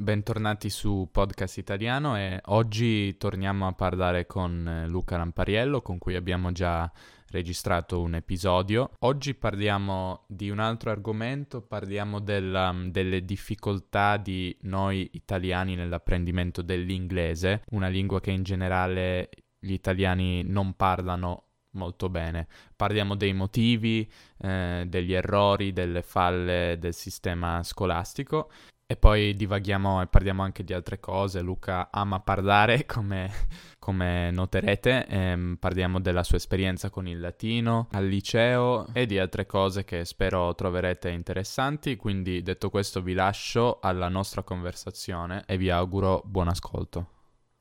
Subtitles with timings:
[0.00, 6.16] bentornati su Podcast Italiano e oggi torniamo a parlare con eh, Luca Lampariello con cui
[6.16, 6.90] abbiamo già
[7.28, 8.92] registrato un episodio.
[9.00, 17.62] Oggi parliamo di un altro argomento, parliamo della, delle difficoltà di noi italiani nell'apprendimento dell'inglese,
[17.70, 19.28] una lingua che in generale
[19.58, 22.48] gli italiani non parlano molto bene.
[22.74, 28.50] Parliamo dei motivi, eh, degli errori, delle falle del sistema scolastico
[28.90, 31.42] e poi divaghiamo e parliamo anche di altre cose.
[31.42, 33.30] Luca ama parlare, come,
[33.78, 35.06] come noterete.
[35.06, 40.04] Ehm, parliamo della sua esperienza con il latino al liceo e di altre cose che
[40.04, 41.94] spero troverete interessanti.
[41.94, 47.06] Quindi, detto questo, vi lascio alla nostra conversazione e vi auguro buon ascolto.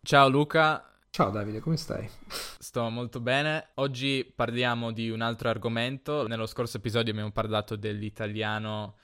[0.02, 2.10] Ciao Luca, Ciao Davide, come stai?
[2.28, 3.68] Sto molto bene.
[3.76, 6.26] Oggi parliamo di un altro argomento.
[6.26, 8.96] Nello scorso episodio abbiamo parlato dell'italiano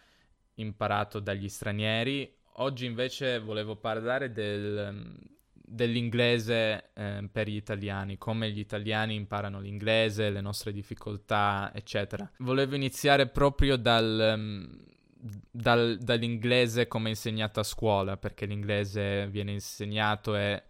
[0.55, 2.31] imparato dagli stranieri.
[2.57, 5.17] Oggi invece volevo parlare del,
[5.51, 12.29] dell'inglese eh, per gli italiani, come gli italiani imparano l'inglese, le nostre difficoltà, eccetera.
[12.37, 14.69] Volevo iniziare proprio dal,
[15.51, 20.63] dal, dall'inglese come insegnato a scuola, perché l'inglese viene insegnato e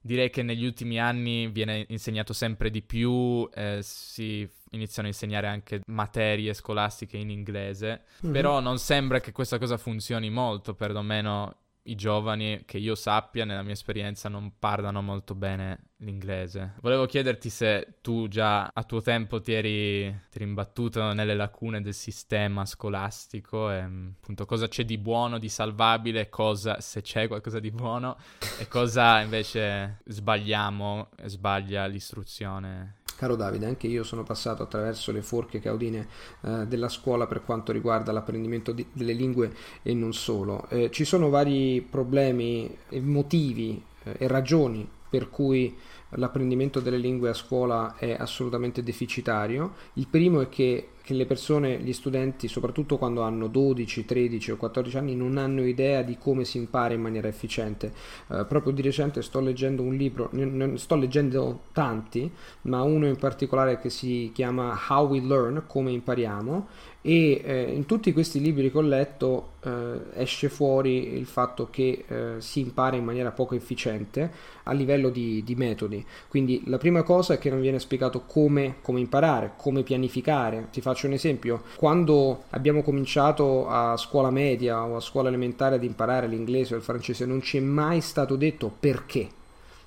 [0.00, 5.46] direi che negli ultimi anni viene insegnato sempre di più, eh, si iniziano a insegnare
[5.46, 8.32] anche materie scolastiche in inglese, mm-hmm.
[8.32, 13.62] però non sembra che questa cosa funzioni molto, perlomeno i giovani che io sappia, nella
[13.62, 16.74] mia esperienza, non parlano molto bene l'inglese.
[16.80, 21.80] Volevo chiederti se tu già a tuo tempo ti eri, ti eri imbattuto nelle lacune
[21.80, 27.58] del sistema scolastico e appunto cosa c'è di buono, di salvabile, cosa, se c'è qualcosa
[27.58, 28.16] di buono
[28.58, 35.22] e cosa invece sbagliamo e sbaglia l'istruzione Caro Davide, anche io sono passato attraverso le
[35.22, 36.08] forche caudine
[36.40, 40.66] eh, della scuola per quanto riguarda l'apprendimento di, delle lingue e non solo.
[40.70, 45.72] Eh, ci sono vari problemi motivi eh, e ragioni per cui
[46.16, 49.74] l'apprendimento delle lingue a scuola è assolutamente deficitario.
[49.92, 54.56] Il primo è che che le persone, gli studenti, soprattutto quando hanno 12, 13 o
[54.56, 57.92] 14 anni, non hanno idea di come si impara in maniera efficiente.
[58.28, 62.30] Uh, proprio di recente sto leggendo un libro, ne sto leggendo tanti,
[62.62, 66.66] ma uno in particolare che si chiama How We Learn, come impariamo,
[67.04, 72.04] e eh, in tutti questi libri che ho letto eh, esce fuori il fatto che
[72.06, 74.30] eh, si impara in maniera poco efficiente
[74.62, 76.04] a livello di, di, metodi.
[76.28, 80.68] Quindi la prima cosa è che non viene spiegato come, come imparare, come pianificare.
[80.70, 81.62] Ti faccio un esempio.
[81.76, 86.82] Quando abbiamo cominciato a scuola media o a scuola elementare ad imparare l'inglese o il
[86.82, 89.28] francese non ci è mai stato detto perché.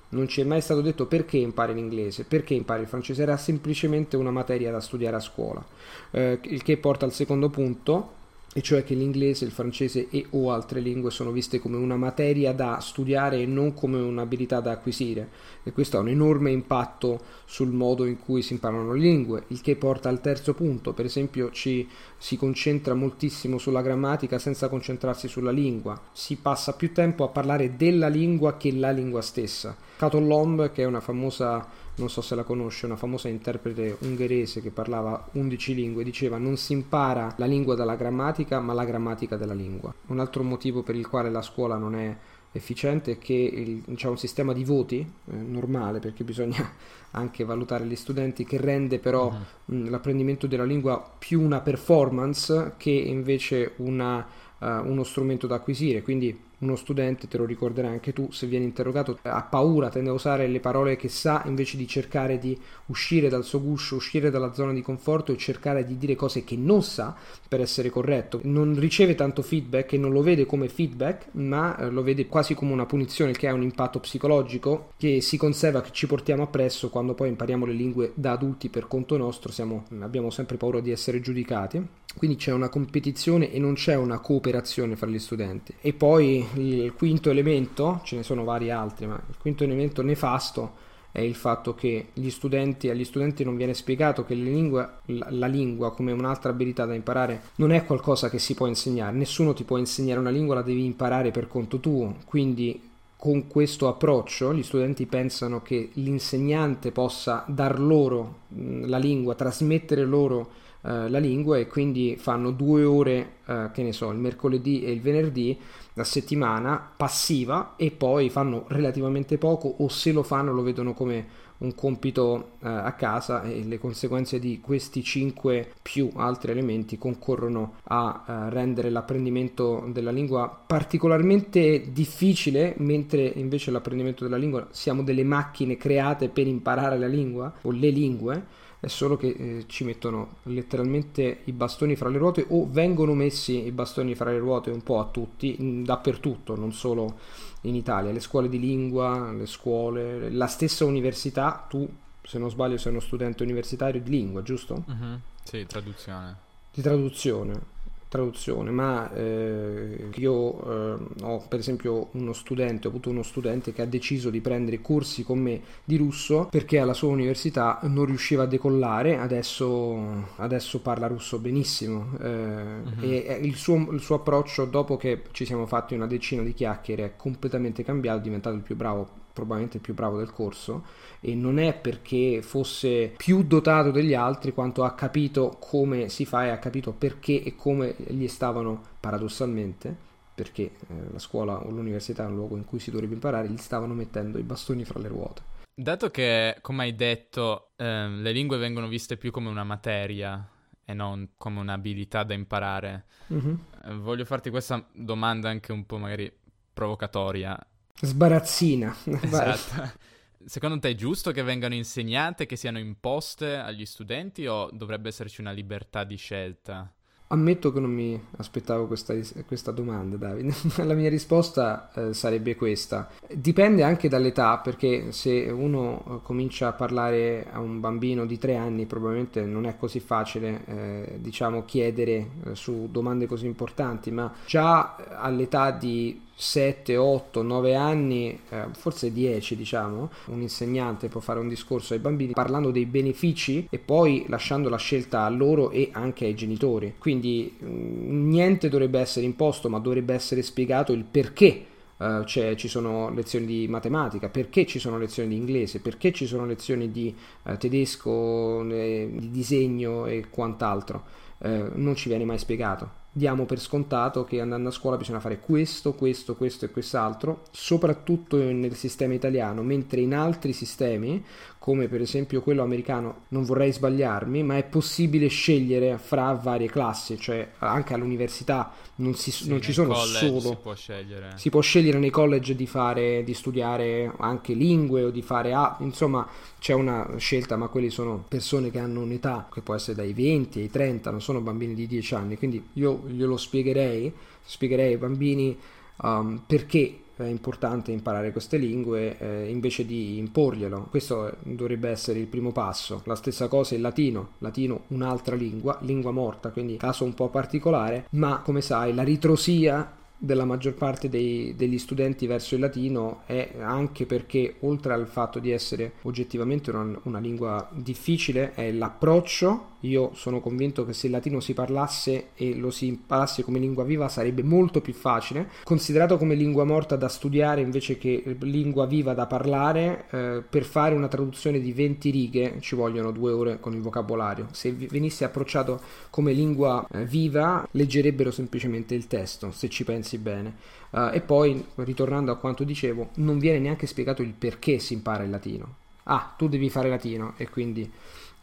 [0.08, 4.16] Non ci è mai stato detto perché impari l'inglese, perché impari il francese, era semplicemente
[4.16, 5.64] una materia da studiare a scuola,
[6.12, 8.12] eh, il che porta al secondo punto,
[8.56, 12.54] e cioè che l'inglese, il francese e o altre lingue sono viste come una materia
[12.54, 15.28] da studiare e non come un'abilità da acquisire.
[15.62, 19.60] E questo ha un enorme impatto sul modo in cui si imparano le lingue, il
[19.60, 25.28] che porta al terzo punto, per esempio ci si concentra moltissimo sulla grammatica senza concentrarsi
[25.28, 29.76] sulla lingua, si passa più tempo a parlare della lingua che la lingua stessa.
[29.98, 34.60] Cato Lomb, che è una famosa non so se la conosce, una famosa interprete ungherese
[34.60, 39.36] che parlava 11 lingue, diceva non si impara la lingua dalla grammatica ma la grammatica
[39.36, 39.94] della lingua.
[40.06, 42.16] Un altro motivo per il quale la scuola non è
[42.52, 46.72] efficiente è che il, c'è un sistema di voti eh, normale perché bisogna
[47.12, 49.74] anche valutare gli studenti che rende però uh-huh.
[49.76, 54.26] mh, l'apprendimento della lingua più una performance che invece una,
[54.58, 58.64] uh, uno strumento da acquisire quindi uno studente, te lo ricorderai anche tu, se viene
[58.64, 63.28] interrogato ha paura, tende a usare le parole che sa invece di cercare di uscire
[63.28, 66.82] dal suo guscio, uscire dalla zona di conforto e cercare di dire cose che non
[66.82, 67.14] sa
[67.48, 68.40] per essere corretto.
[68.44, 72.54] Non riceve tanto feedback e non lo vede come feedback, ma eh, lo vede quasi
[72.54, 76.88] come una punizione, che ha un impatto psicologico che si conserva, che ci portiamo appresso
[76.88, 80.90] quando poi impariamo le lingue da adulti per conto nostro, siamo, abbiamo sempre paura di
[80.90, 82.04] essere giudicati.
[82.16, 85.74] Quindi c'è una competizione e non c'è una cooperazione fra gli studenti.
[85.82, 90.84] E poi il quinto elemento, ce ne sono vari altri, ma il quinto elemento nefasto
[91.16, 96.12] è il fatto che studenti, agli studenti non viene spiegato che lingua, la, lingua come
[96.12, 100.20] un'altra abilità da imparare non è qualcosa che si può insegnare, nessuno ti può insegnare
[100.20, 102.78] una lingua, la devi imparare per conto tuo, quindi
[103.16, 108.40] con questo approccio gli studenti pensano che l'insegnante possa dar loro
[108.84, 110.50] la lingua, trasmettere loro
[110.82, 114.92] eh, la lingua e quindi fanno due ore, eh, che ne so, il mercoledì e
[114.92, 115.58] il venerdì
[115.94, 121.44] a settimana passiva e poi fanno relativamente poco o se lo fanno lo vedono come
[121.58, 127.76] un compito eh, a casa e le conseguenze di questi 5 più altri elementi concorrono
[127.84, 135.24] a eh, rendere l'apprendimento della lingua particolarmente difficile, mentre invece l'apprendimento della lingua siamo delle
[135.24, 138.45] macchine create per imparare la lingua o le lingue
[138.86, 143.66] è solo che eh, ci mettono letteralmente i bastoni fra le ruote o vengono messi
[143.66, 147.18] i bastoni fra le ruote un po' a tutti, in, dappertutto, non solo
[147.62, 151.88] in Italia, le scuole di lingua, le scuole, la stessa università, tu
[152.22, 154.84] se non sbaglio sei uno studente universitario di lingua, giusto?
[154.86, 155.18] Uh-huh.
[155.42, 156.36] Sì, traduzione.
[156.72, 157.74] Di traduzione
[158.16, 163.82] traduzione, ma eh, io eh, ho per esempio uno studente, ho avuto uno studente che
[163.82, 168.44] ha deciso di prendere corsi con me di russo perché alla sua università non riusciva
[168.44, 173.02] a decollare, adesso, adesso parla russo benissimo eh, uh-huh.
[173.02, 177.04] e il suo, il suo approccio dopo che ci siamo fatti una decina di chiacchiere
[177.04, 180.84] è completamente cambiato, è diventato il più bravo probabilmente il più bravo del corso
[181.20, 186.46] e non è perché fosse più dotato degli altri quanto ha capito come si fa
[186.46, 190.04] e ha capito perché e come gli stavano paradossalmente
[190.34, 193.56] perché eh, la scuola o l'università è un luogo in cui si dovrebbe imparare, gli
[193.56, 195.42] stavano mettendo i bastoni fra le ruote.
[195.74, 200.46] Dato che, come hai detto, eh, le lingue vengono viste più come una materia
[200.84, 203.54] e non come un'abilità da imparare, mm-hmm.
[203.84, 206.30] eh, voglio farti questa domanda anche un po' magari
[206.72, 207.58] provocatoria.
[208.00, 208.94] Sbarazzina.
[209.20, 210.04] Esatto.
[210.46, 215.40] Secondo te è giusto che vengano insegnate, che siano imposte agli studenti o dovrebbe esserci
[215.40, 216.88] una libertà di scelta?
[217.28, 219.12] Ammetto che non mi aspettavo questa,
[219.44, 220.54] questa domanda, Davide.
[220.86, 223.10] La mia risposta eh, sarebbe questa.
[223.28, 228.54] Dipende anche dall'età, perché se uno eh, comincia a parlare a un bambino di tre
[228.54, 234.32] anni, probabilmente non è così facile, eh, diciamo, chiedere eh, su domande così importanti, ma
[234.46, 241.40] già all'età di 7, 8, 9 anni, eh, forse 10 diciamo, un insegnante può fare
[241.40, 245.88] un discorso ai bambini parlando dei benefici e poi lasciando la scelta a loro e
[245.92, 246.96] anche ai genitori.
[246.98, 251.66] Quindi mm, niente dovrebbe essere imposto, ma dovrebbe essere spiegato il perché
[251.98, 256.44] Uh, ci sono lezioni di matematica, perché ci sono lezioni di inglese, perché ci sono
[256.44, 261.04] lezioni di uh, tedesco, eh, di disegno e quant'altro.
[261.38, 265.40] Uh, non ci viene mai spiegato diamo per scontato che andando a scuola bisogna fare
[265.40, 271.24] questo, questo, questo e quest'altro, soprattutto nel sistema italiano, mentre in altri sistemi,
[271.66, 277.18] come per esempio quello americano, non vorrei sbagliarmi, ma è possibile scegliere fra varie classi,
[277.18, 280.38] cioè anche all'università non, si, sì, non ci sono solo...
[280.38, 281.32] Si può scegliere.
[281.34, 285.54] Si può scegliere nei college di, fare, di studiare anche lingue o di fare...
[285.54, 286.24] A, insomma,
[286.60, 290.60] c'è una scelta, ma quelli sono persone che hanno un'età che può essere dai 20
[290.60, 295.58] ai 30, non sono bambini di 10 anni, quindi io glielo spiegherei, spiegherei ai bambini
[295.96, 300.88] um, perché è importante imparare queste lingue eh, invece di imporglielo.
[300.90, 303.02] Questo dovrebbe essere il primo passo.
[303.04, 308.06] La stessa cosa il latino, latino un'altra lingua, lingua morta, quindi caso un po' particolare,
[308.10, 313.56] ma come sai la ritrosia della maggior parte dei, degli studenti verso il latino è
[313.60, 320.10] anche perché oltre al fatto di essere oggettivamente una, una, lingua difficile è l'approccio io
[320.14, 324.08] sono convinto che se il latino si parlasse e lo si imparasse come lingua viva
[324.08, 329.26] sarebbe molto più facile considerato come lingua morta da studiare invece che lingua viva da
[329.26, 333.80] parlare eh, per fare una traduzione di 20 righe ci vogliono due ore con il
[333.80, 340.18] vocabolario se venisse approcciato come lingua eh, viva leggerebbero semplicemente il testo se ci pensi
[340.18, 340.54] bene.
[340.90, 345.24] Uh, e poi, ritornando a quanto dicevo, non viene neanche spiegato il perché si impara
[345.24, 345.76] il latino.
[346.04, 347.90] Ah, tu devi fare latino e quindi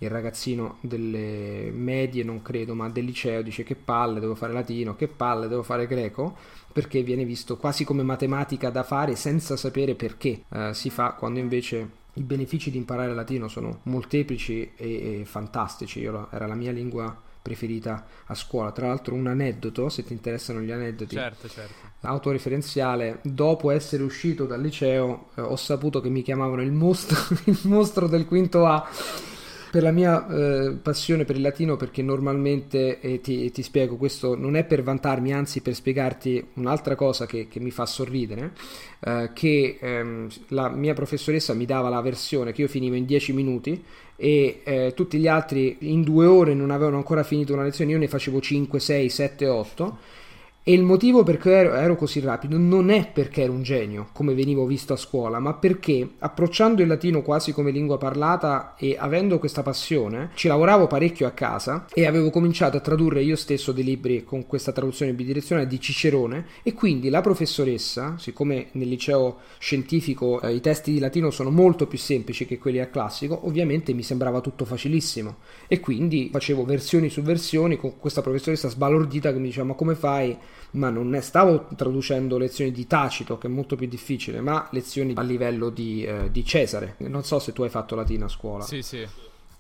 [0.04, 4.96] il ragazzino delle medie, non credo, ma del liceo dice che palle devo fare latino,
[4.96, 6.36] che palle devo fare greco,
[6.72, 11.40] perché viene visto quasi come matematica da fare senza sapere perché uh, si fa, quando
[11.40, 16.00] invece i benefici di imparare latino sono molteplici e, e fantastici.
[16.00, 18.72] Io, era la mia lingua preferita a scuola.
[18.72, 21.74] Tra l'altro un aneddoto, se ti interessano gli aneddoti, certo, certo.
[22.02, 27.60] autoreferenziale, dopo essere uscito dal liceo eh, ho saputo che mi chiamavano il mostro, il
[27.64, 28.88] mostro del quinto A
[29.74, 34.36] per la mia eh, passione per il latino, perché normalmente, e ti, ti, spiego, questo
[34.36, 38.52] non è per vantarmi, anzi per spiegarti un'altra cosa che, che mi fa sorridere,
[39.00, 43.34] eh, che ehm, la mia professoressa mi dava la versione che io finivo in 10
[43.34, 43.84] minuti
[44.16, 47.98] e eh, tutti gli altri in due ore non avevano ancora finito una lezione, io
[47.98, 49.98] ne facevo 5, 6, 7, 8
[50.66, 54.08] E il motivo per cui ero, ero, così rapido non è perché ero un genio,
[54.14, 58.96] come venivo visto a scuola, ma perché approcciando il latino quasi come lingua parlata e
[58.98, 63.74] avendo questa passione, ci lavoravo parecchio a casa e avevo cominciato a tradurre io stesso
[63.74, 69.40] dei libri con questa traduzione bidirezionale di Cicerone e quindi la professoressa, siccome nel liceo
[69.58, 73.92] scientifico eh, i testi di latino sono molto più semplici che quelli al classico, ovviamente
[73.92, 79.40] mi sembrava tutto facilissimo e quindi facevo versioni su versioni con questa professoressa sbalordita che
[79.40, 80.38] mi diceva ma come fai?
[80.72, 85.14] Ma non ne stavo traducendo lezioni di Tacito, che è molto più difficile, ma lezioni
[85.16, 86.96] a livello di, eh, di Cesare.
[87.00, 88.64] Non so se tu hai fatto latino a scuola.
[88.64, 89.06] Sì, sì.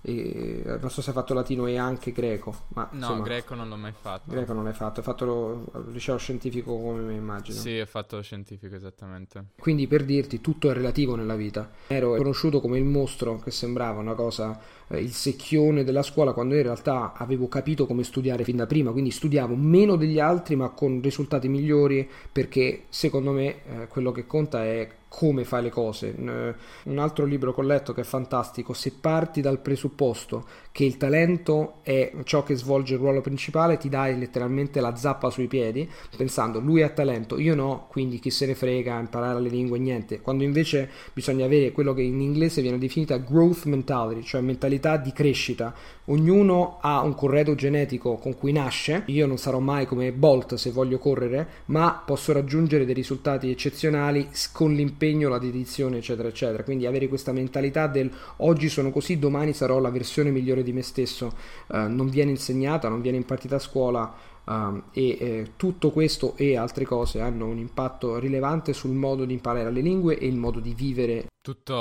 [0.05, 2.53] E, non so se hai fatto latino e anche greco.
[2.69, 4.29] Ma, no, insomma, greco non l'ho mai fatto.
[4.29, 7.57] Greco non l'hai fatto, hai fatto lo, il liceo scientifico come me immagino.
[7.57, 9.45] Sì, ho fatto scientifico esattamente.
[9.57, 11.71] Quindi per dirti, tutto è relativo nella vita.
[11.87, 16.55] Ero conosciuto come il mostro che sembrava una cosa eh, il secchione della scuola quando
[16.55, 20.69] in realtà avevo capito come studiare fin da prima, quindi studiavo meno degli altri ma
[20.69, 26.15] con risultati migliori perché secondo me eh, quello che conta è come fai le cose.
[26.17, 30.97] Un altro libro che ho letto che è fantastico, se parti dal presupposto che il
[30.97, 35.87] talento è ciò che svolge il ruolo principale, ti dai letteralmente la zappa sui piedi,
[36.17, 40.19] pensando lui ha talento, io no, quindi chi se ne frega, imparare le lingue, niente.
[40.19, 45.11] Quando invece bisogna avere quello che in inglese viene definita growth mentality, cioè mentalità di
[45.11, 45.75] crescita.
[46.05, 50.71] Ognuno ha un corredo genetico con cui nasce, io non sarò mai come Bolt se
[50.71, 56.63] voglio correre, ma posso raggiungere dei risultati eccezionali con l'impegno, la dedizione, eccetera, eccetera.
[56.63, 60.81] Quindi avere questa mentalità del oggi sono così, domani sarò la versione migliore di me
[60.81, 61.33] stesso
[61.71, 66.57] eh, non viene insegnata, non viene impartita a scuola Um, e eh, tutto questo e
[66.57, 70.59] altre cose hanno un impatto rilevante sul modo di imparare le lingue e il modo
[70.59, 71.27] di vivere.
[71.39, 71.73] Tutto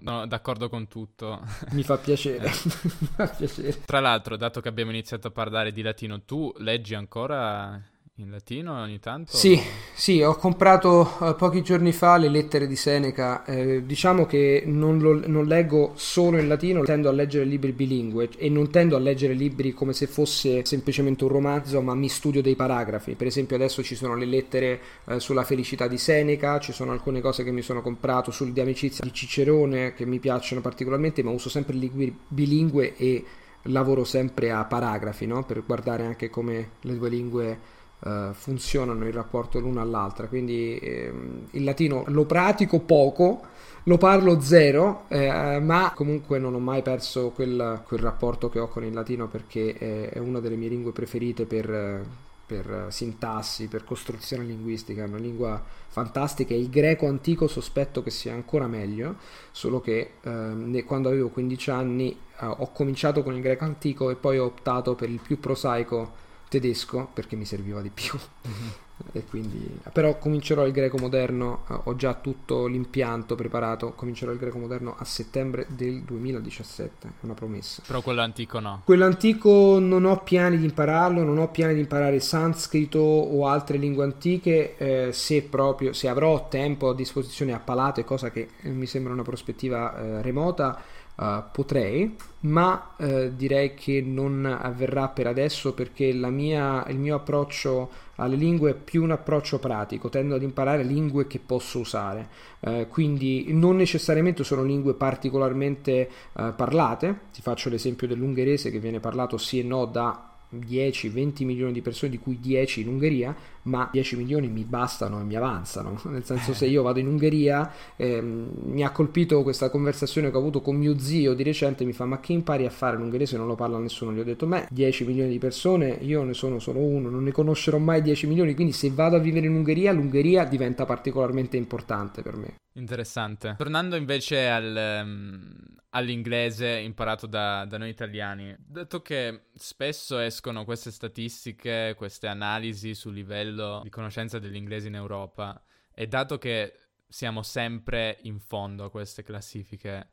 [0.00, 1.40] no, d'accordo con tutto.
[1.72, 2.48] Mi fa piacere.
[3.00, 3.80] Mi fa piacere.
[3.84, 7.80] Tra l'altro, dato che abbiamo iniziato a parlare di latino, tu leggi ancora
[8.20, 9.36] in latino ogni tanto?
[9.36, 9.60] Sì,
[9.94, 13.44] sì, ho comprato uh, pochi giorni fa le lettere di Seneca.
[13.44, 18.30] Eh, diciamo che non, lo, non, leggo solo in latino, tendo a leggere libri bilingue
[18.36, 22.42] e non tendo a leggere libri come se fosse semplicemente un romanzo, ma mi studio
[22.42, 23.14] dei paragrafi.
[23.14, 27.20] Per esempio, adesso ci sono le lettere eh, sulla felicità di Seneca, ci sono alcune
[27.20, 31.30] cose che mi sono comprato sul di amicizia di Cicerone che mi piacciono particolarmente, ma
[31.30, 33.24] uso sempre libri bilingue e
[33.62, 35.44] lavoro sempre a paragrafi no?
[35.44, 40.26] per guardare anche come le due lingue uh, funzionano in rapporto l'una all'altra.
[40.26, 43.40] Quindi ehm, il latino lo pratico poco,
[43.84, 48.68] lo parlo zero, eh, ma comunque non ho mai perso quel, quel, rapporto che ho
[48.68, 52.04] con il latino perché è, è una delle mie lingue preferite per,
[52.46, 56.54] per sintassi, per costruzione linguistica, è una lingua fantastica.
[56.54, 59.16] Il greco antico sospetto che sia ancora meglio,
[59.52, 64.16] solo che eh, quando avevo 15 anni eh, ho cominciato con il greco antico e
[64.16, 68.18] poi ho optato per il più prosaico tedesco perché mi serviva di più.
[68.48, 68.68] Mm-hmm.
[69.12, 74.38] e quindi, però comincerò il greco moderno, eh, ho già tutto l'impianto preparato, comincerò il
[74.38, 77.82] greco moderno a settembre del 2017, è una promessa.
[77.86, 78.82] Però quello antico no.
[78.84, 83.78] Quello antico non ho piani di impararlo, non ho piani di imparare sanscrito o altre
[83.78, 88.86] lingue antiche, eh, se proprio, se avrò tempo a disposizione a palato, cosa che mi
[88.86, 90.80] sembra una prospettiva eh, remota
[91.20, 97.90] Uh, potrei, ma uh, direi che non avverrà per adesso perché mia, il mio approccio
[98.14, 102.28] alle lingue è più un approccio pratico, tendo ad imparare lingue che posso usare,
[102.60, 109.38] uh, quindi non necessariamente sono lingue particolarmente parlate, ti faccio l'esempio dell'ungherese che viene parlato
[109.38, 114.16] sì e no da 10-20 milioni di persone, di cui 10 in Ungheria, ma 10
[114.16, 116.00] milioni mi bastano e mi avanzano.
[116.08, 120.40] Nel senso, se io vado in Ungheria, ehm, mi ha colpito questa conversazione che ho
[120.40, 121.84] avuto con mio zio di recente.
[121.84, 123.36] Mi fa: Ma che impari a fare l'ungherese?
[123.36, 124.12] Non lo parla nessuno.
[124.12, 127.32] Gli ho detto: Beh, 10 milioni di persone, io ne sono solo uno, non ne
[127.32, 128.54] conoscerò mai 10 milioni.
[128.54, 132.54] Quindi, se vado a vivere in Ungheria, l'Ungheria diventa particolarmente importante per me.
[132.74, 133.54] Interessante.
[133.58, 135.02] Tornando invece al.
[135.04, 138.54] Um all'inglese imparato da, da, noi italiani.
[138.58, 145.60] Dato che spesso escono queste statistiche, queste analisi sul livello di conoscenza dell'inglese in Europa,
[145.94, 146.74] e dato che
[147.08, 150.10] siamo sempre in fondo a queste classifiche,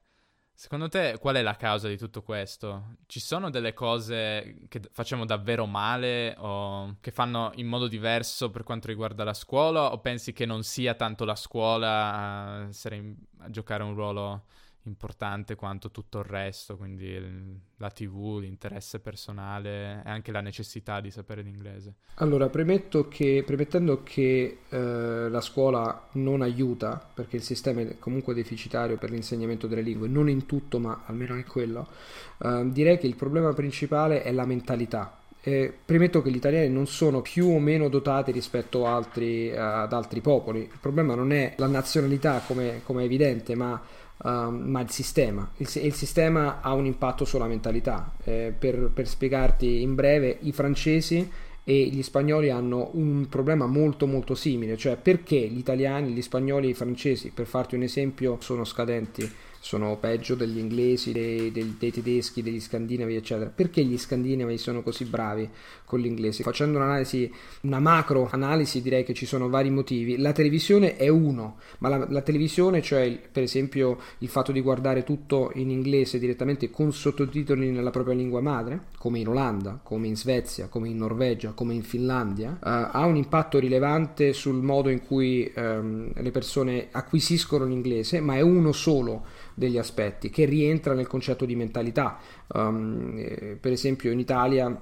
[0.53, 2.95] secondo te qual è la causa di tutto questo?
[3.05, 8.63] Ci sono delle cose che facciamo davvero male o che fanno in modo diverso per
[8.63, 13.49] quanto riguarda la scuola o pensi che non sia tanto la scuola a, in, a
[13.49, 14.45] giocare un ruolo
[14.85, 17.19] importante quanto tutto il resto, quindi
[17.77, 21.95] la TV, l'interesse personale e anche la necessità di sapere l'inglese.
[22.15, 28.33] Allora, premetto che, premettendo che eh, la scuola non aiuta, perché il sistema è comunque
[28.33, 31.87] deficitario per l'insegnamento delle lingue, non in tutto, ma almeno in quello,
[32.43, 36.87] eh, direi che il problema principale è la mentalità Eh, premetto che gli italiani non
[36.87, 40.61] sono più o meno dotati rispetto altri, uh, ad altri popoli.
[40.61, 43.79] Il problema non è la nazionalità, come, come è evidente, ma,
[44.17, 45.49] uh, ma il sistema.
[45.57, 48.13] Il, il, sistema ha un impatto sulla mentalità.
[48.23, 51.29] Eh, per, per spiegarti in breve, i francesi
[51.63, 56.67] e gli spagnoli hanno un problema molto molto simile, cioè perché gli italiani, gli spagnoli
[56.67, 59.27] e i francesi, per farti un esempio, sono scadenti
[59.65, 63.49] sono peggio degli inglesi, dei, dei, dei, tedeschi, degli scandinavi, eccetera.
[63.49, 65.49] Perché gli scandinavi sono così bravi
[65.85, 66.43] con l'inglese?
[66.43, 70.17] Facendo un'analisi, una macro analisi, direi che ci sono vari motivi.
[70.17, 75.01] La televisione è uno, ma la, la televisione, cioè per esempio il fatto di guardare
[75.01, 80.15] tutto in inglese direttamente con sottotitoli nella propria lingua madre, come in Olanda, come in
[80.15, 85.01] Svezia, come in Norvegia, come in Finlandia, uh, ha un impatto rilevante sul modo in
[85.01, 89.23] cui um, le persone acquisiscono l'inglese, ma è uno solo
[89.55, 92.19] degli aspetti che rientra nel concetto di mentalità.
[92.47, 94.79] Um, eh, per esempio in Italia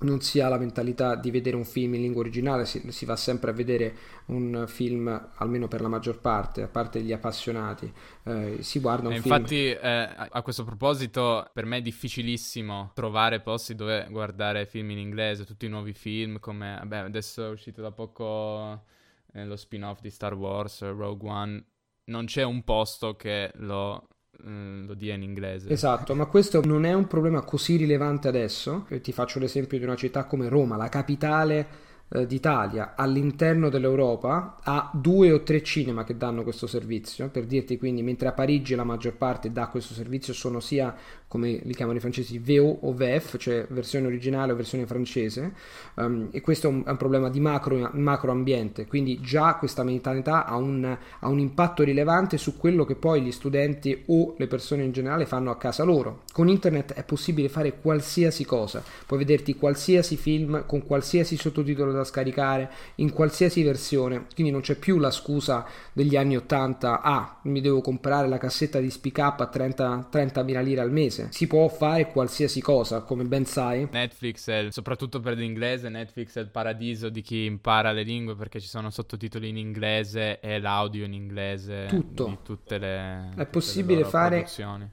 [0.00, 3.16] non si ha la mentalità di vedere un film in lingua originale, si, si, va
[3.16, 3.94] sempre a vedere
[4.26, 7.92] un film, almeno per la maggior parte, a parte gli appassionati,
[8.24, 9.70] eh, si guarda un infatti, film.
[9.72, 14.98] Infatti, eh, a questo proposito, per me è difficilissimo trovare posti dove guardare film in
[14.98, 18.84] inglese, tutti i nuovi film, come vabbè, adesso è uscito da poco
[19.32, 21.64] eh, lo spin-off di Star Wars, Rogue One,
[22.10, 24.08] non c'è un posto che lo,
[24.44, 25.70] eh, lo dia in inglese.
[25.70, 28.86] Esatto, ma questo non è un problema così rilevante adesso.
[29.00, 34.90] Ti faccio l'esempio di una città come Roma, la capitale eh, d'Italia all'interno dell'Europa ha
[34.92, 38.84] due o tre cinema che danno questo servizio per dirti quindi mentre a Parigi la
[38.84, 40.94] maggior parte dà questo servizio sono sia
[41.26, 45.52] come li chiamano i francesi VO o VF cioè versione originale o versione francese
[45.94, 48.86] um, e questo è un, è un, problema di macro, macro ambiente.
[48.86, 53.30] Quindi già questa mentalità ha un, ha un impatto rilevante su quello che poi gli
[53.30, 56.22] studenti o le persone in generale fanno a casa loro.
[56.32, 58.82] Con internet è possibile fare qualsiasi cosa.
[59.06, 64.98] Puoi vederti qualsiasi film con qualsiasi sottotitolo scaricare in qualsiasi versione, quindi non c'è più
[64.98, 69.46] la scusa degli anni 80, ah, mi devo comprare la cassetta di Speak Up a
[69.46, 71.28] 30, 30.000 lire al mese.
[71.30, 73.88] Si può fare qualsiasi cosa, come ben sai.
[73.90, 78.60] Netflix, è, soprattutto per l'inglese, Netflix è il paradiso di chi impara le lingue perché
[78.60, 81.86] ci sono sottotitoli in inglese e l'audio in inglese.
[81.88, 82.24] Tutto.
[82.26, 83.32] Di tutte le...
[83.36, 84.46] È possibile le fare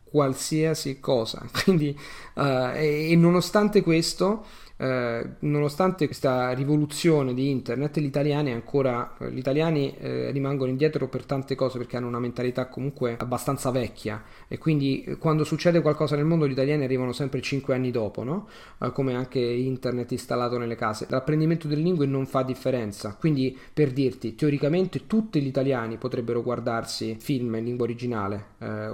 [0.03, 1.45] qualsiasi cosa.
[1.63, 1.97] Quindi,
[2.35, 2.41] uh,
[2.73, 4.45] e, e nonostante questo
[4.77, 11.07] eh, nonostante questa rivoluzione di internet, gli italiani ancora eh, gli italiani eh, rimangono indietro
[11.07, 15.81] per tante cose perché hanno una mentalità comunque abbastanza vecchia e quindi eh, quando succede
[15.81, 18.47] qualcosa nel mondo gli italiani arrivano sempre 5 anni dopo, no?
[18.93, 21.07] Come anche internet installato nelle case.
[21.09, 27.17] L'apprendimento delle lingue non fa differenza, quindi per dirti, teoricamente tutti gli italiani potrebbero guardarsi
[27.19, 28.45] film in lingua originale,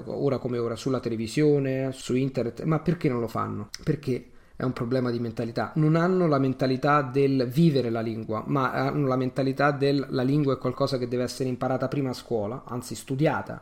[0.05, 3.69] ora come ora, sulla televisione, su internet, ma perché non lo fanno?
[3.83, 5.71] Perché è un problema di mentalità.
[5.75, 10.53] Non hanno la mentalità del vivere la lingua, ma hanno la mentalità del la lingua
[10.53, 13.61] è qualcosa che deve essere imparata prima a scuola, anzi studiata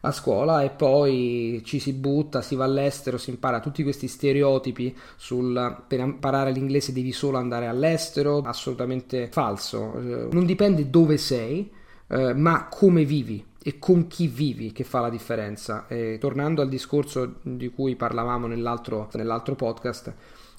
[0.00, 4.94] a scuola e poi ci si butta, si va all'estero, si impara tutti questi stereotipi
[5.16, 9.94] sul per imparare l'inglese devi solo andare all'estero, assolutamente falso.
[9.98, 11.70] Eh, non dipende dove sei,
[12.08, 15.86] eh, ma come vivi e con chi vivi che fa la differenza.
[15.88, 20.14] E tornando al discorso di cui parlavamo nell'altro, nell'altro podcast,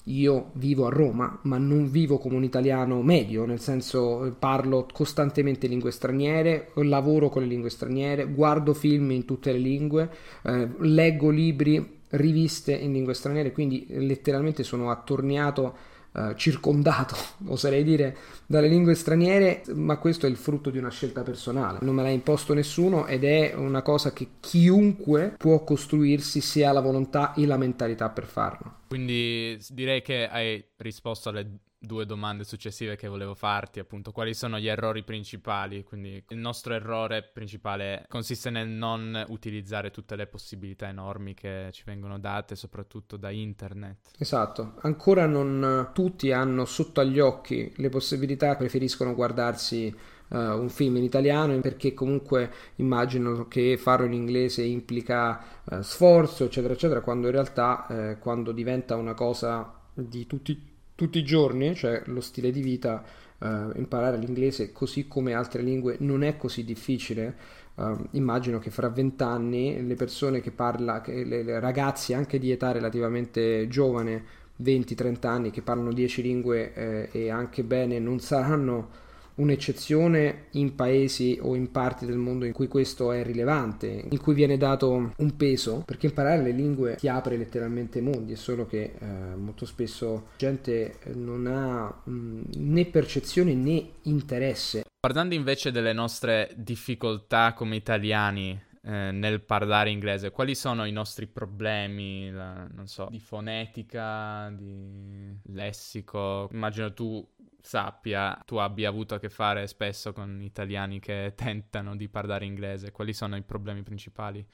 [0.06, 5.68] io vivo a Roma, ma non vivo come un italiano medio, nel senso parlo costantemente
[5.68, 10.10] lingue straniere, lavoro con le lingue straniere, guardo film in tutte le lingue,
[10.42, 17.14] eh, leggo libri, riviste in lingue straniere, quindi letteralmente sono attorniato eh, circondato,
[17.48, 21.78] oserei dire, dalle lingue straniere, ma questo è il frutto di una scelta personale.
[21.82, 26.72] Non me l'ha imposto nessuno ed è una cosa che chiunque può costruirsi se ha
[26.72, 28.78] la volontà e la mentalità per farlo.
[28.88, 34.58] Quindi direi che hai risposto alle due domande successive che volevo farti, appunto, quali sono
[34.58, 35.84] gli errori principali?
[35.84, 41.84] Quindi il nostro errore principale consiste nel non utilizzare tutte le possibilità enormi che ci
[41.86, 44.10] vengono date, soprattutto da internet.
[44.18, 49.94] Esatto, ancora non tutti hanno sotto agli occhi le possibilità, preferiscono guardarsi
[50.28, 56.44] uh, un film in italiano perché comunque immagino che farlo in inglese implica uh, sforzo,
[56.44, 61.76] eccetera, eccetera, quando in realtà uh, quando diventa una cosa di tutti tutti i giorni,
[61.76, 63.04] cioè lo stile di vita,
[63.38, 67.36] uh, imparare l'inglese così come altre lingue non è così difficile.
[67.74, 72.50] Uh, immagino che fra vent'anni le persone che parla, che le, le ragazzi anche di
[72.50, 74.24] età relativamente giovane,
[74.62, 79.04] 20-30 anni, che parlano 10 lingue eh, e anche bene, non saranno
[79.36, 84.34] un'eccezione in paesi o in parti del mondo in cui questo è rilevante, in cui
[84.34, 88.94] viene dato un peso, perché imparare le lingue ti apre letteralmente mondi, è solo che
[88.98, 94.84] eh, molto spesso gente non ha mh, né percezione né interesse.
[94.98, 101.26] Parlando invece delle nostre difficoltà come italiani eh, nel parlare inglese, quali sono i nostri
[101.26, 106.48] problemi, la, non so, di fonetica, di lessico?
[106.52, 107.26] Immagino tu
[107.66, 112.92] sappia, tu abbia avuto a che fare spesso con italiani che tentano di parlare inglese.
[112.92, 114.46] Quali sono i problemi principali?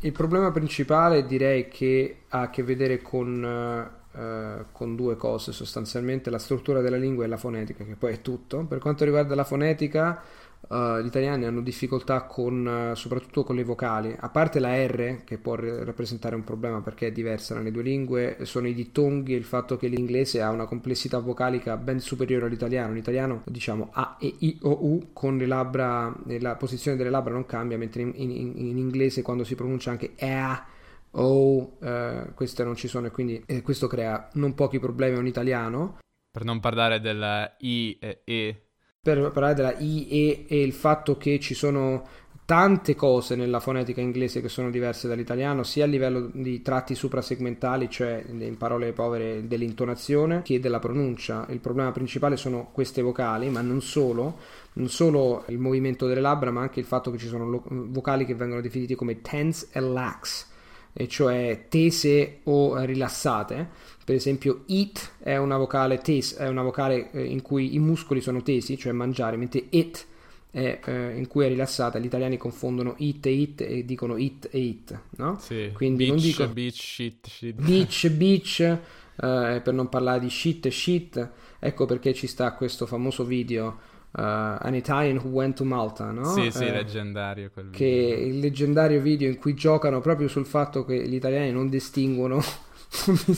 [0.00, 6.30] Il problema principale direi che ha a che vedere con, uh, con, due cose sostanzialmente,
[6.30, 8.64] la struttura della lingua e la fonetica, che poi è tutto.
[8.66, 10.22] Per quanto riguarda la fonetica,
[10.66, 15.22] Uh, gli italiani hanno difficoltà con, uh, soprattutto con le vocali, a parte la R
[15.24, 19.34] che può r- rappresentare un problema perché è diversa nelle due lingue, sono i dittonghi
[19.34, 22.94] e il fatto che l'inglese ha una complessità vocalica ben superiore all'italiano.
[22.94, 27.44] L'italiano diciamo A, E, I, O, U con le labbra, la posizione delle labbra non
[27.44, 30.66] cambia, mentre in, in, in inglese quando si pronuncia anche EA
[31.10, 35.20] o uh, queste non ci sono e quindi eh, questo crea non pochi problemi a
[35.20, 35.98] un italiano.
[36.30, 38.63] Per non parlare del I e E
[39.04, 42.06] per parlare della IE e il fatto che ci sono
[42.46, 47.90] tante cose nella fonetica inglese che sono diverse dall'italiano, sia a livello di tratti suprasegmentali,
[47.90, 51.44] cioè in parole povere dell'intonazione, che della pronuncia.
[51.50, 54.38] Il problema principale sono queste vocali, ma non solo,
[54.74, 58.34] non solo il movimento delle labbra, ma anche il fatto che ci sono vocali che
[58.34, 60.46] vengono definiti come tense e lax,
[60.94, 67.10] e cioè tese o rilassate per esempio, eat è una vocale tesa, è una vocale
[67.12, 70.06] eh, in cui i muscoli sono tesi, cioè mangiare, mentre it
[70.50, 71.98] è eh, in cui è rilassata.
[71.98, 75.38] Gli italiani confondono it e it e dicono it e it, no?
[75.40, 75.70] Sì.
[75.72, 77.54] Quindi beach, non dico beach, shit, shit.
[77.54, 81.30] Beach, beach, eh, per non parlare di shit e shit.
[81.58, 86.24] Ecco perché ci sta questo famoso video Uh, An Italian Who Went to Malta, no?
[86.26, 87.78] Sì, sì, eh, leggendario quel video.
[87.78, 92.40] Che il leggendario video in cui giocano proprio sul fatto che gli italiani non distinguono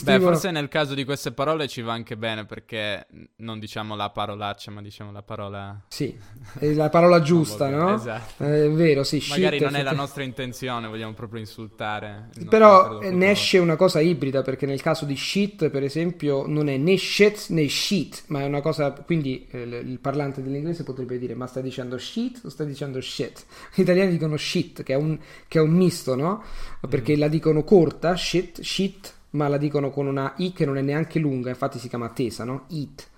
[0.03, 3.07] Beh, forse nel caso di queste parole ci va anche bene perché
[3.37, 5.83] non diciamo la parolaccia, ma diciamo la parola.
[5.87, 6.15] Sì,
[6.59, 7.95] la parola giusta, no?
[7.95, 8.43] Esatto.
[8.43, 9.23] È vero, sì.
[9.29, 12.29] Magari non è la nostra intenzione, vogliamo proprio insultare.
[12.47, 16.77] Però ne esce una cosa ibrida perché nel caso di shit, per esempio, non è
[16.77, 18.91] né shit né shit, ma è una cosa.
[18.91, 23.45] Quindi eh, il parlante dell'inglese potrebbe dire: Ma stai dicendo shit o stai dicendo shit?
[23.73, 26.43] Gli italiani dicono shit, che è un, che è un misto, no?
[26.87, 27.19] Perché mm.
[27.19, 31.19] la dicono corta, shit, shit ma la dicono con una I che non è neanche
[31.19, 32.65] lunga, infatti si chiama tesa, no?
[32.69, 33.09] It.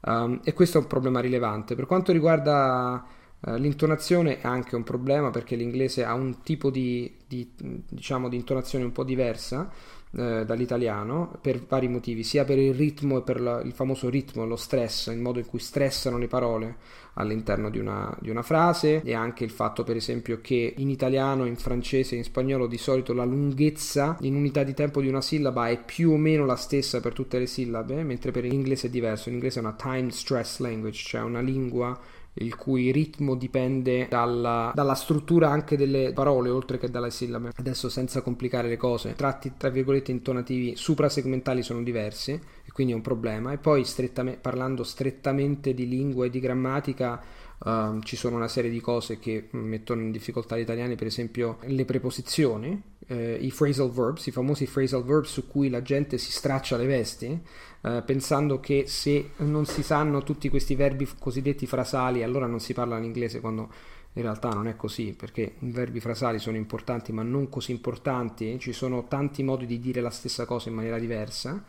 [0.00, 1.74] Um, e questo è un problema rilevante.
[1.74, 3.04] Per quanto riguarda
[3.40, 7.50] uh, l'intonazione è anche un problema perché l'inglese ha un tipo di, di,
[7.88, 9.70] diciamo, di intonazione un po' diversa
[10.10, 14.46] uh, dall'italiano per vari motivi, sia per il ritmo e per la, il famoso ritmo,
[14.46, 16.76] lo stress, il modo in cui stressano le parole
[17.18, 21.46] all'interno di una, di una, frase e anche il fatto per esempio che in italiano,
[21.46, 25.22] in francese e in spagnolo di solito la lunghezza in unità di tempo di una
[25.22, 28.90] sillaba è più o meno la stessa per tutte le sillabe, mentre per l'inglese è
[28.90, 31.98] diverso, l'inglese è una time stress language, cioè una lingua
[32.38, 37.52] il cui ritmo dipende dalla, dalla, struttura anche delle parole oltre che dalle sillabe.
[37.54, 42.96] Adesso senza complicare le cose, tratti tra virgolette intonativi suprasegmentali sono diversi e quindi è
[42.96, 43.52] un problema.
[43.52, 47.22] E poi strettamente, parlando strettamente di lingua e di grammatica,
[47.58, 51.58] uh, ci sono una serie di cose che mettono in difficoltà gli italiani, per esempio
[51.62, 56.32] le preposizioni, eh, i phrasal verbs, i famosi phrasal verbs su cui la gente si
[56.32, 57.40] straccia le vesti
[57.86, 62.74] eh, pensando che se non si sanno tutti questi verbi cosiddetti frasali, allora non si
[62.74, 63.72] parla l'inglese quando
[64.14, 68.58] in realtà non è così, perché i verbi frasali sono importanti, ma non così importanti,
[68.58, 71.62] ci sono tanti modi di dire la stessa cosa in maniera diversa.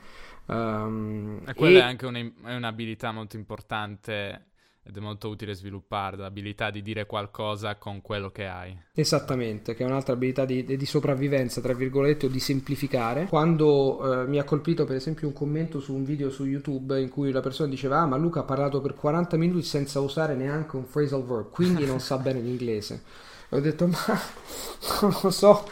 [0.46, 1.82] Um, e quella e...
[1.82, 4.46] è anche un, è un'abilità molto importante
[4.88, 8.78] ed è molto utile sviluppare l'abilità di dire qualcosa con quello che hai.
[8.94, 13.26] Esattamente, che è un'altra abilità di, di sopravvivenza, tra virgolette, o di semplificare.
[13.26, 17.10] Quando eh, mi ha colpito per esempio un commento su un video su YouTube in
[17.10, 20.78] cui la persona diceva ah ma Luca ha parlato per 40 minuti senza usare neanche
[20.78, 23.04] un phrasal verb, quindi non sa bene l'inglese.
[23.50, 23.98] Ho detto ma
[25.02, 25.66] non lo so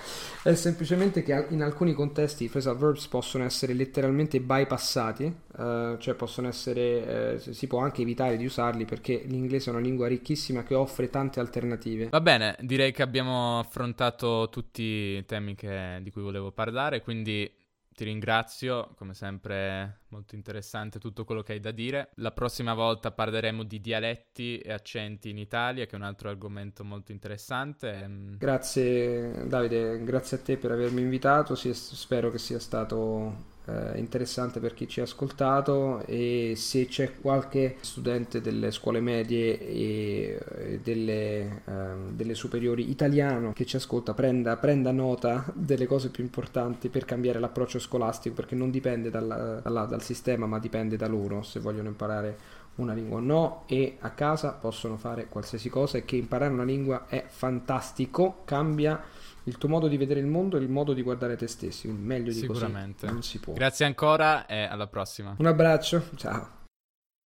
[0.51, 5.23] è semplicemente che in alcuni contesti i phrasal verbs possono essere letteralmente bypassati,
[5.57, 9.81] eh, cioè possono essere, eh, si può anche evitare di usarli perché l'inglese è una
[9.81, 12.09] lingua ricchissima che offre tante alternative.
[12.09, 17.51] Va bene, direi che abbiamo affrontato tutti i temi che, di cui volevo parlare, quindi
[17.95, 22.09] ti ringrazio, come sempre molto interessante tutto quello che hai da dire.
[22.15, 26.83] La prossima volta parleremo di dialetti e accenti in Italia, che è un altro argomento
[26.83, 28.35] molto interessante.
[28.37, 34.59] Grazie Davide, grazie a te per avermi invitato, sì, spero che sia stato eh, interessante
[34.59, 40.79] per chi ci ha ascoltato e se c'è qualche studente delle scuole medie e, e
[40.83, 46.89] delle, ehm, delle, superiori italiano che ci ascolta prenda, prenda, nota delle cose più importanti
[46.89, 51.41] per cambiare l'approccio scolastico perché non dipende dalla, dalla, dal sistema ma dipende da loro
[51.41, 52.37] se vogliono imparare
[52.75, 53.63] una lingua o no.
[53.67, 59.01] E a casa possono fare qualsiasi cosa e che imparare una lingua è fantastico, cambia
[59.45, 62.31] il tuo modo di vedere il mondo e il modo di guardare te stessi, meglio
[62.31, 63.01] di Sicuramente.
[63.01, 63.53] così non si può.
[63.53, 65.35] Grazie ancora e alla prossima.
[65.37, 66.63] Un abbraccio, ciao.